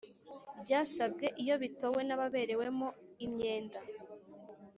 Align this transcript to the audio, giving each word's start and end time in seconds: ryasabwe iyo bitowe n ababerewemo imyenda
ryasabwe 0.61 1.25
iyo 1.43 1.55
bitowe 1.63 1.99
n 2.07 2.11
ababerewemo 2.15 2.87
imyenda 3.25 3.79